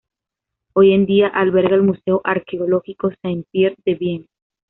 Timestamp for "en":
0.93-1.05